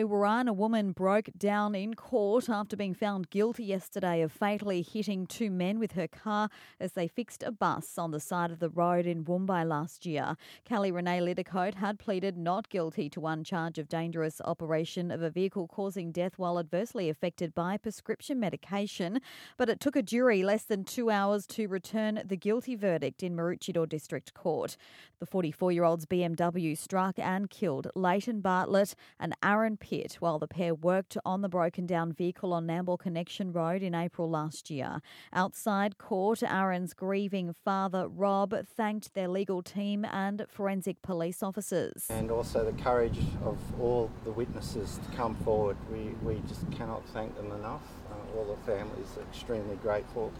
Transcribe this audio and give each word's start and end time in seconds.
A 0.00 0.52
woman 0.52 0.92
broke 0.92 1.28
down 1.36 1.74
in 1.74 1.92
court 1.94 2.48
after 2.48 2.74
being 2.74 2.94
found 2.94 3.28
guilty 3.28 3.64
yesterday 3.64 4.22
of 4.22 4.32
fatally 4.32 4.80
hitting 4.80 5.26
two 5.26 5.50
men 5.50 5.78
with 5.78 5.92
her 5.92 6.08
car 6.08 6.48
as 6.80 6.92
they 6.92 7.06
fixed 7.06 7.42
a 7.42 7.52
bus 7.52 7.98
on 7.98 8.10
the 8.10 8.18
side 8.18 8.50
of 8.50 8.60
the 8.60 8.70
road 8.70 9.04
in 9.04 9.24
Woombye 9.24 9.68
last 9.68 10.06
year. 10.06 10.36
Kelly 10.64 10.90
Renee 10.90 11.20
Lidicote 11.20 11.74
had 11.74 11.98
pleaded 11.98 12.38
not 12.38 12.70
guilty 12.70 13.10
to 13.10 13.20
one 13.20 13.44
charge 13.44 13.78
of 13.78 13.88
dangerous 13.88 14.40
operation 14.44 15.10
of 15.10 15.22
a 15.22 15.28
vehicle 15.28 15.68
causing 15.68 16.12
death 16.12 16.38
while 16.38 16.58
adversely 16.58 17.10
affected 17.10 17.54
by 17.54 17.76
prescription 17.76 18.40
medication, 18.40 19.20
but 19.58 19.68
it 19.68 19.80
took 19.80 19.96
a 19.96 20.02
jury 20.02 20.42
less 20.42 20.64
than 20.64 20.82
two 20.82 21.10
hours 21.10 21.46
to 21.46 21.66
return 21.66 22.22
the 22.24 22.36
guilty 22.36 22.74
verdict 22.74 23.22
in 23.22 23.36
Maroochydore 23.36 23.88
District 23.88 24.32
Court. 24.32 24.78
The 25.18 25.26
44 25.26 25.72
year 25.72 25.84
old's 25.84 26.06
BMW 26.06 26.76
struck 26.76 27.18
and 27.18 27.50
killed 27.50 27.88
Leighton 27.94 28.40
Bartlett 28.40 28.94
and 29.18 29.34
Aaron 29.42 29.76
Pitt 29.90 30.18
while 30.20 30.38
the 30.38 30.46
pair 30.46 30.72
worked 30.72 31.18
on 31.24 31.40
the 31.40 31.48
broken 31.48 31.84
down 31.84 32.12
vehicle 32.12 32.52
on 32.52 32.64
Nambour 32.64 32.96
Connection 32.96 33.52
Road 33.52 33.82
in 33.82 33.92
April 33.92 34.30
last 34.30 34.70
year. 34.70 35.02
Outside 35.32 35.98
court, 35.98 36.44
Aaron's 36.44 36.94
grieving 36.94 37.52
father, 37.64 38.06
Rob, 38.06 38.54
thanked 38.64 39.14
their 39.14 39.26
legal 39.26 39.64
team 39.64 40.04
and 40.04 40.46
forensic 40.48 41.02
police 41.02 41.42
officers. 41.42 42.06
And 42.08 42.30
also 42.30 42.64
the 42.64 42.80
courage 42.80 43.18
of 43.44 43.58
all 43.80 44.08
the 44.22 44.30
witnesses 44.30 45.00
to 45.10 45.16
come 45.16 45.34
forward. 45.34 45.76
We, 45.90 46.14
we 46.22 46.40
just 46.46 46.70
cannot 46.70 47.04
thank 47.06 47.36
them 47.36 47.50
enough. 47.50 47.82
Uh, 48.12 48.38
all 48.38 48.44
the 48.44 48.70
families 48.70 49.08
are 49.16 49.22
extremely 49.22 49.74
grateful. 49.76 50.32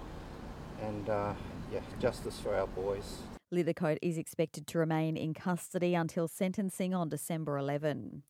And 0.80 1.10
uh, 1.10 1.32
yeah, 1.72 1.80
justice 1.98 2.38
for 2.38 2.54
our 2.54 2.68
boys. 2.68 3.18
Lidicote 3.52 3.98
is 4.00 4.16
expected 4.16 4.68
to 4.68 4.78
remain 4.78 5.16
in 5.16 5.34
custody 5.34 5.96
until 5.96 6.28
sentencing 6.28 6.94
on 6.94 7.08
December 7.08 7.58
11. 7.58 8.22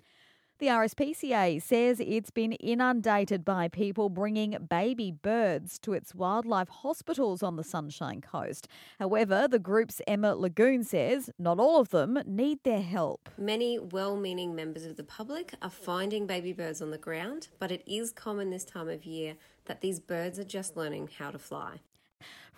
The 0.61 0.67
RSPCA 0.67 1.63
says 1.63 2.01
it's 2.01 2.31
been 2.31 2.53
inundated 2.53 3.47
by 3.47 3.69
people 3.69 4.11
bringing 4.11 4.59
baby 4.69 5.11
birds 5.11 5.79
to 5.79 5.95
its 5.95 6.15
wildlife 6.15 6.69
hospitals 6.69 7.43
on 7.43 7.57
the 7.57 7.65
Sunshine 7.65 8.21
Coast. 8.21 8.69
However, 8.99 9.49
the 9.49 9.59
group's 9.59 10.03
Emma 10.07 10.35
Lagoon 10.35 10.85
says 10.85 11.31
not 11.39 11.59
all 11.59 11.81
of 11.81 11.89
them 11.89 12.19
need 12.27 12.63
their 12.63 12.83
help. 12.83 13.31
Many 13.39 13.79
well 13.79 14.17
meaning 14.17 14.55
members 14.55 14.85
of 14.85 14.97
the 14.97 15.03
public 15.03 15.55
are 15.63 15.71
finding 15.71 16.27
baby 16.27 16.53
birds 16.53 16.83
on 16.83 16.91
the 16.91 16.99
ground, 16.99 17.49
but 17.59 17.73
it 17.73 17.83
is 17.87 18.13
common 18.13 18.51
this 18.51 18.67
time 18.67 18.91
of 18.91 19.07
year 19.07 19.37
that 19.65 19.81
these 19.81 19.99
birds 19.99 20.39
are 20.39 20.45
just 20.45 20.77
learning 20.77 21.09
how 21.19 21.31
to 21.31 21.39
fly. 21.39 21.81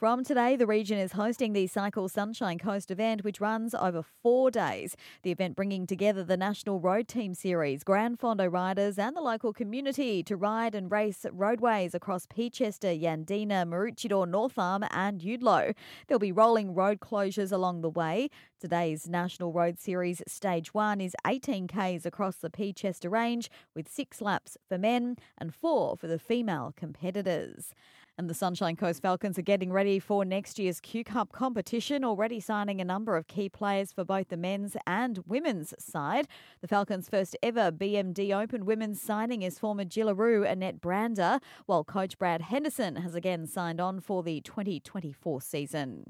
From 0.03 0.25
today, 0.25 0.57
the 0.57 0.67
region 0.67 0.99
is 0.99 1.13
hosting 1.13 1.53
the 1.53 1.69
Cycle 1.69 2.09
Sunshine 2.09 2.59
Coast 2.59 2.91
event, 2.91 3.23
which 3.23 3.41
runs 3.41 3.73
over 3.73 4.03
four 4.03 4.51
days. 4.51 4.97
The 5.23 5.31
event 5.31 5.55
bringing 5.55 5.87
together 5.87 6.25
the 6.25 6.37
National 6.37 6.81
Road 6.81 7.07
Team 7.07 7.35
Series, 7.35 7.85
Gran 7.85 8.17
Fondo 8.17 8.53
riders, 8.53 8.99
and 8.99 9.15
the 9.15 9.21
local 9.21 9.53
community 9.53 10.25
to 10.25 10.37
ride 10.37 10.75
and 10.75 10.91
race 10.91 11.25
roadways 11.31 11.95
across 11.95 12.27
Peachester, 12.27 13.01
Yandina, 13.01 13.65
Maroochydore, 13.65 14.29
North 14.29 14.59
Arm, 14.59 14.85
and 14.91 15.21
Eudlo. 15.21 15.73
There'll 16.09 16.19
be 16.19 16.33
rolling 16.33 16.75
road 16.75 16.99
closures 16.99 17.53
along 17.53 17.83
the 17.83 17.91
way. 17.91 18.29
Today's 18.59 19.09
National 19.09 19.53
Road 19.53 19.79
Series 19.79 20.21
Stage 20.27 20.75
1 20.75 21.01
is 21.01 21.15
18 21.25 21.69
Ks 21.69 22.05
across 22.05 22.37
the 22.37 22.51
Peachester 22.51 23.09
Range, 23.09 23.49
with 23.77 23.89
six 23.89 24.21
laps 24.21 24.57
for 24.69 24.79
men 24.79 25.17
and 25.39 25.55
four 25.55 25.97
for 25.97 26.09
the 26.09 26.19
female 26.19 26.73
competitors. 26.77 27.73
And 28.19 28.29
the 28.29 28.35
Sunshine 28.35 28.77
Coast 28.77 29.01
Falcons 29.01 29.39
are 29.39 29.43
getting 29.43 29.73
ready 29.73 29.99
for 29.99 30.25
next 30.25 30.59
year's 30.59 30.81
Q 30.81 31.03
Cup 31.03 31.33
competition, 31.33 32.05
already 32.05 32.41
signing 32.41 32.79
a 32.79 32.85
number 32.85 33.17
of 33.17 33.27
key 33.27 33.49
players 33.49 33.91
for 33.91 34.05
both 34.05 34.29
the 34.29 34.37
men's 34.37 34.77
and 34.87 35.21
women's 35.27 35.73
side. 35.79 36.29
The 36.61 36.69
Falcons' 36.69 37.09
first 37.09 37.37
ever 37.43 37.73
BMD 37.73 38.39
Open 38.39 38.67
women's 38.67 39.01
signing 39.01 39.41
is 39.41 39.59
former 39.59 39.85
Jillaroo 39.85 40.47
Annette 40.47 40.81
Brander, 40.81 41.41
while 41.65 41.85
coach 41.85 42.19
Brad 42.19 42.43
Henderson 42.43 42.97
has 42.97 43.15
again 43.15 43.47
signed 43.47 43.81
on 43.81 43.99
for 43.99 44.23
the 44.23 44.43
2024 44.43 45.41
season. 45.41 46.05